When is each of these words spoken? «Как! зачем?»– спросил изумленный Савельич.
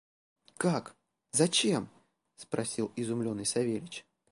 «Как! 0.57 0.95
зачем?»– 1.31 1.87
спросил 2.35 2.91
изумленный 2.95 3.45
Савельич. 3.45 4.03